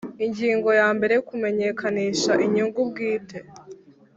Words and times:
Ingingo 0.25 0.69
ya 0.79 0.89
mbere 0.97 1.15
Kumenyekanisha 1.27 2.31
inyungu 2.45 2.79
bwite 2.89 3.37